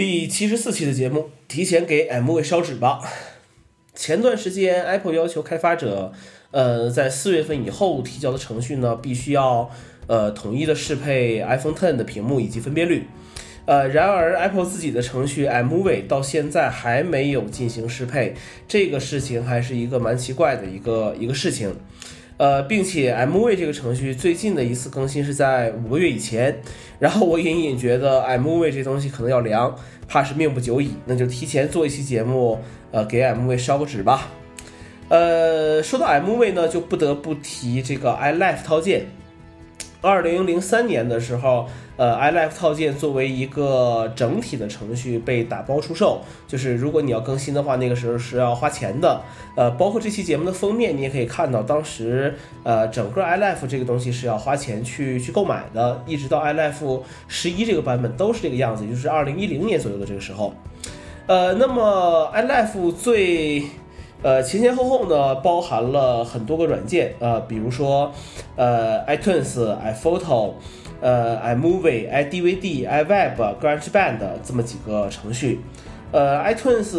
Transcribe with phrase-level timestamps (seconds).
[0.00, 3.02] 第七十四期的节目，提前给 MV 烧纸吧。
[3.94, 6.14] 前段时间，Apple 要求开发者，
[6.52, 9.70] 呃，在四月份以后提交的程序呢，必须要
[10.06, 13.08] 呃统一的适配 iPhone Ten 的屏幕以及分辨率。
[13.66, 18.34] 呃，然而 Apple 自己的程序 MV 到现在还没有进行适配，
[18.66, 21.76] 这个事情还是一个蛮奇怪的一个一个事情。
[22.40, 26.58] 呃，并且 MV 这个程序最近的一次更新是在五个月以前，
[26.98, 29.76] 然后我隐隐觉得 MV 这东西可能要凉，
[30.08, 32.58] 怕是命不久矣，那就提前做一期节目，
[32.92, 34.26] 呃，给 MV 烧个纸吧。
[35.10, 39.04] 呃，说到 MV 呢，就不得不提这个 iLife 套件。
[40.00, 41.66] 二零零三年的时候。
[41.96, 49.20] 呃，iLife 套件作为一个整体的程序被打包出售，就是如果你要更新的话，那个时候是要花钱的。
[49.54, 60.54] 呃，包括这期节目的封面，你也可以看到，当时呃，整个 iLife 这个东西是要花钱去去购买的，一直到 iLife 十一这个版本都是这个样子，就是二零一零年左右的这个时候。
[61.26, 63.62] 呃，那么 iLife 最
[64.22, 68.12] 呃前前后后呢，包含了很多个软件，呃，比如说
[68.56, 70.52] 呃 iTunes、iPhoto。
[71.02, 75.58] 呃，iMovie、iDVD、iWeb、GarageBand 这么几个程序，
[76.12, 76.94] 呃，iTunes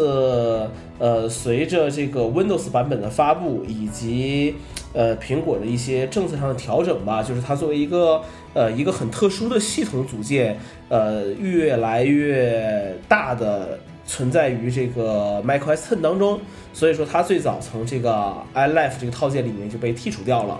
[0.98, 4.56] 呃，随着这个 Windows 版本的发布以及
[4.94, 8.20] 呃苹果的一些政策上的调整吧，就是它作为一个
[8.56, 10.58] 呃一个很特殊的系统组件，
[10.90, 13.78] 呃，越来越大的
[14.12, 16.40] 存在于这个 macOS 10当中，
[16.74, 20.60] 所以说它最早从这个 iLife 这个套件里面就被剔除掉了，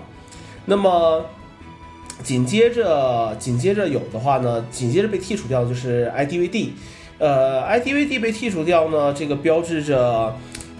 [0.64, 1.24] 那么。
[2.22, 6.68] 紧接着，紧接着有的话呢，紧接着被剔除掉就是 iDVD，
[7.18, 10.32] 呃，iDVD 被剔除掉呢，这个标志着，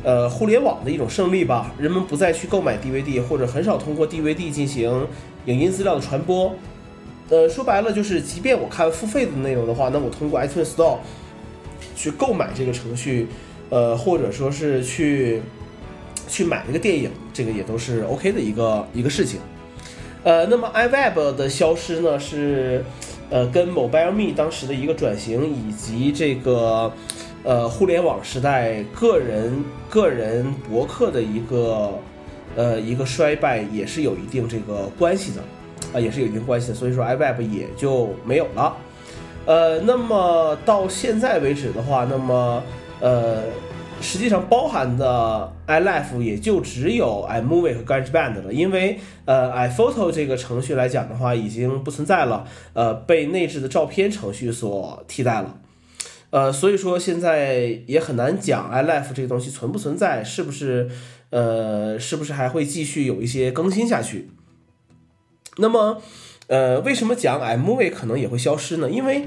[0.05, 1.73] 呃，互联网的一种胜利吧。
[1.79, 5.09] 人们不再去购买 DVD，或者很少通过 DVD 进行
[5.47, 6.55] 影音资料的传播。
[7.31, 10.99] 呃，说白了就是，即便我看付费的内容的话，那我通过 iTunes Store
[12.03, 13.29] 去购买这个程序，
[13.71, 15.41] 呃，或者说是去
[16.27, 19.39] 去买这个电影，这个也都是 OK 的一个一个事情。
[20.25, 22.85] 呃，那么 iWeb 的消失呢，是
[23.31, 26.93] 呃跟 MobileMe 当时的一个转型，以及这个
[27.45, 31.93] 呃互联网时代个人个人博客的一个
[32.57, 35.41] 呃一个衰败，也是有一定这个关系的，
[35.97, 36.75] 啊，也是有一定关系的。
[36.75, 38.77] 所以说 iWeb 也就没有了。
[39.47, 42.63] 呃，那么到现在为止的话，那么
[43.01, 43.43] 呃。
[44.05, 55.57] 实际上包含的 iLife 也就只有 iMovie 和 GarageBand 了，因为呃 iPhoto 这个程序来讲的话已经不存在了，呃被内置的照片程序所替代了，
[56.31, 60.91] 呃所以说现在也很难讲 iLife 这个东西存不存在，是不是
[61.31, 64.33] 呃是不是还会继续有一些更新下去？
[65.59, 66.03] 那么
[66.49, 68.91] 呃为什么讲 M V 可能也会消失呢？
[68.91, 69.25] 因为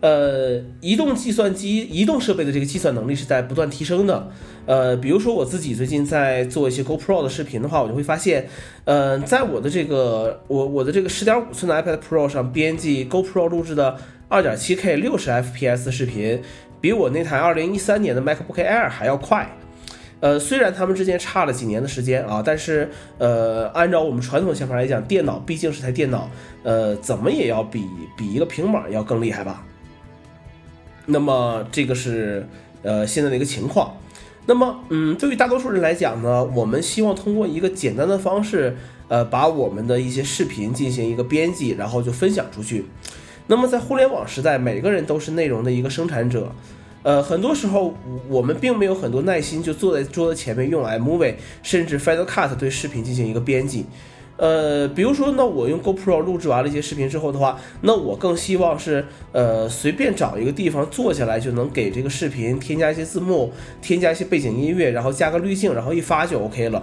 [0.00, 4.30] 呃，移动计算机、移动设备的这个计算能力是在不断提升的。
[4.64, 8.48] 呃，比如说我自己最近在做一些 GoPro 的视频的话，我就会发现，
[8.84, 13.96] 呃，在我的这个我我的这个十点五寸的 iPad Pro 上编辑 GoPro 录制的
[14.28, 16.40] 二点七 K 六十 FPS 视频，
[16.80, 19.50] 比我那台二零一三年的 MacBook Air 还要快。
[20.20, 26.28] 呃，虽然他们之间差了几年的时间啊，但是呃，按照我们传统想法来讲，电脑毕竟是台电脑，
[26.62, 27.84] 呃，怎么也要比
[28.16, 29.64] 比一个平板要更厉害吧。
[31.06, 32.46] 那么这个是
[32.82, 33.96] 呃现在的一个情况。
[34.46, 38.76] 那么嗯，对于大多数人来讲呢，我们希望通过一个简单的方式，
[39.08, 42.86] 呃，把我们的一些视频进行一个编辑，然后就分享出去。
[43.46, 46.52] 那么在互联网时代，每个人都是内容的一个生产者，
[47.02, 47.94] 呃，很多时候
[48.28, 53.86] 我们并没有很多耐心，就坐在桌子前面用 iMovie 甚至 Final Cut 对视频进行一个编辑。
[54.36, 66.80] 呃，比如说，那我用 GoPro 录制完了一些视频之后的话，那我更希望是，呃，随便找一个地方坐下来就能给这个视频添加一些字幕，添加一些背景音乐，然后加个滤镜，然后一发就 OK 了。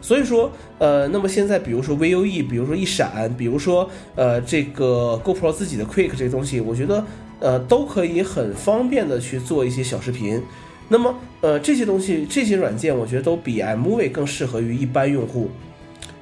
[0.00, 0.50] 所以说，
[0.80, 7.04] 呃，那么现在比如说 VUE，比如说一闪，比如说呃这个 GoPro 自己的 Quick 这个东西，我觉得
[7.42, 10.40] 呃都可以很方便的去做一些小视频。
[10.88, 15.50] 那么呃这些东西，这些软件，我觉得都比 iMovie 更适合于一般用户。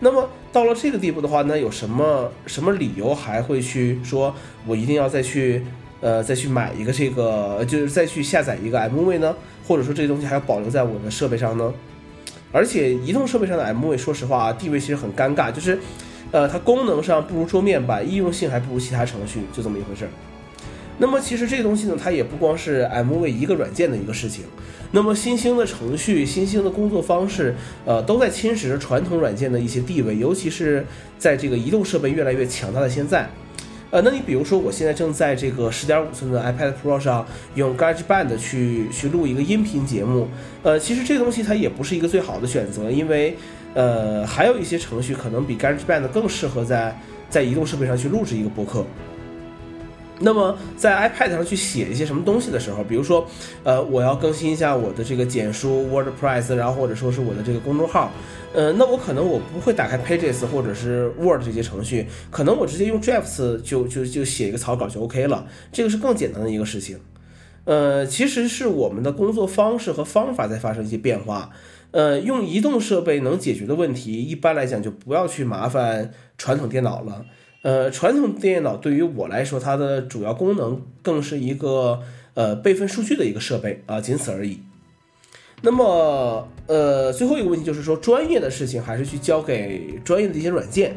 [0.01, 4.35] 那么到了这个地步的话，那有什么什么理由还会去说，
[4.67, 5.63] 我一定要再去，
[6.01, 9.37] 呃，再去买一个这个，就是再去下载一个 MV 呢？
[9.69, 11.73] 或者说这些东西还要保留在我的设备上呢？
[12.51, 15.79] 而且移动设备上的 MV，说实话啊，地位其实很尴尬，就是，
[16.33, 20.11] 呃，它功能上不如桌面版，易用性还不如其他程序，就这么一回事儿。
[21.01, 24.45] 那么其实这个东西呢，它也不光是 MV 一个软件的一个事情。
[24.93, 27.55] 那么新兴的程序、新兴的工作方式，
[27.87, 30.85] 呃，都在侵蚀着传统软件的一些地位，尤其是
[31.19, 33.27] 在这个移动设备越来越强大的现在。
[33.91, 40.29] 呃，那你比如说，我现在正在这个十点五寸的 iPad Pro 上用 GarageBand 去去录一个音频节目，
[40.63, 43.37] 呃，其实这个东西它也不是一个最好的选择，因为
[43.75, 46.97] 呃，还有一些程序可能比 GarageBand 更适合在
[47.31, 48.85] 在移动设备上去录制一个播客。
[50.23, 53.27] 那么在 iPad 上去写一些什么东西的时候，比如说，
[53.65, 58.11] 呃，我要更新一下我的这个简书 WordPress，然后或者说是我的这个公众号，
[58.53, 67.01] 呃，那我可能我不会打开 Pages 或者是 Word 这些程序，可能我直接用 Drafts 就就就写一个草稿就 OK 了，这个是更简单的一个事情。
[67.65, 71.51] 呃，其实是我们的工作方式和方法在发生一些变化。
[71.93, 77.25] 呃，用移动设备能解决的问题，一般来讲就不要去麻烦传统电脑了。
[77.63, 82.01] 呃，传统电脑对于我来说，它的主要功能更是一个
[82.33, 84.61] 呃备份数据的一个设备啊，仅此而已。
[85.61, 90.97] 那么，呃，最后一个问题就是说，专业的事情还是去交给专业的一些软件。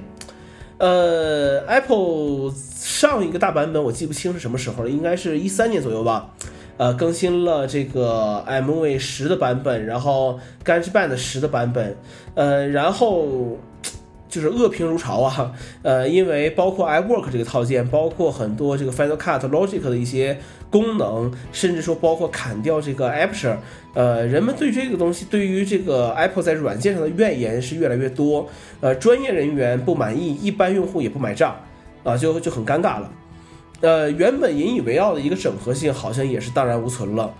[0.77, 6.33] 呃，Apple 上一个大版本我记不清是什么时候了，应该是一三年左右吧。
[6.77, 11.97] 呃，更新了这个 M V 十的版本，然后 GarageBand 十的版本，
[12.35, 13.57] 呃，然后。
[14.33, 15.51] 就是恶评如潮啊，
[15.83, 20.39] 呃，因为包括 iWork 这个套件，包括很多这个 Final Cut、Logic 的一些
[20.71, 23.57] 功能，甚至说包括砍掉这个 Aperture，
[23.93, 28.49] 呃，人们对这个东西，对于这个 Apple 在软件上的怨言是越来越多，
[28.81, 31.55] 呃，专业人员不满意，一般用户也不买账，
[32.03, 33.11] 啊，就就很尴尬了，
[33.81, 37.31] 呃，原本引以为傲的一个整合性，好像也是荡然无存了。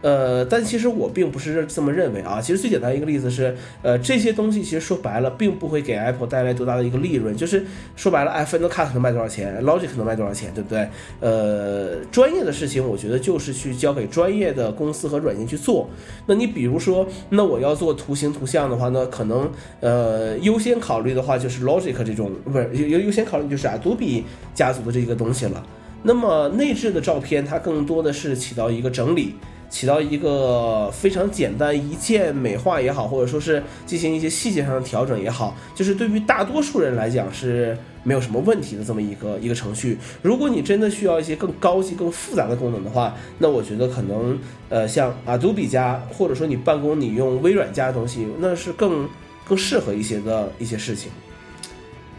[0.00, 2.40] 呃，但其实我并不是这么认为啊。
[2.40, 7.36] 其实最简单一个例子是，呃，这些东西其实说白了，并不会给 Apple 带来多大的一个利润。
[7.36, 7.64] 就是
[7.96, 10.88] 说白了，iPhone Cut 能卖多少钱，Logic 能卖多少钱，对不对？
[11.20, 15.90] 呃，专业的事情，我觉得就是去交给专业的公司和软件去做。
[16.26, 19.50] 那你比如说，那我要做图形图像的话呢，可能
[19.80, 24.22] 呃优先考虑的话就是 Logic 这种，不是优优先考虑就是 Adobe
[24.54, 25.66] 家族的这个东西了。
[26.04, 29.34] 那么内置的照片，它更多的是起到一个整理。
[29.70, 39.98] 起到一个非常简单一键美化也好，或者说是进行一些细节上的调整也好，就是对于大多数人来讲是没有什么问题的这么一个一个程序。
[40.22, 44.38] 如果你真的需要一些更高级、更复杂的功能的话，那我觉得可能
[44.70, 49.08] 呃像 Adobe 加，或者说你办公你用微软家的东西，那是更
[49.46, 51.10] 更适合一些的一些事情。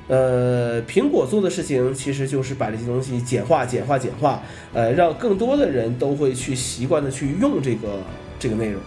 [0.10, 4.42] 呃，苹果做的事情其实就是把这些东西简化、简化、简化，
[4.74, 7.88] 呃，让更多的人都会去习惯的去用这个
[8.40, 8.82] 这个内容。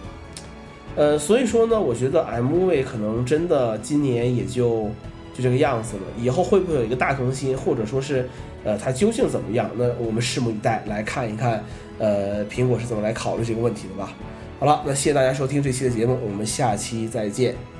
[0.97, 4.91] 呃，所以说呢，我觉得 MV 可能真的今年也就
[5.33, 6.03] 就这个样子了。
[6.21, 8.27] 以后会不会有一个大更新，或者说是
[8.65, 9.71] 呃它究竟怎么样？
[9.77, 11.63] 那我们拭目以待，来看一看
[11.99, 14.13] 呃苹果是怎么来考虑这个问题的吧。
[14.59, 17.72] 好了，那谢谢大家收听这期的节目，我们下期再见。